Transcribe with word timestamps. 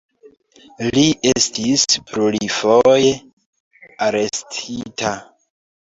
Li 0.95 1.03
estis 1.31 1.83
plurfoje 2.13 3.11
arestita. 4.07 5.17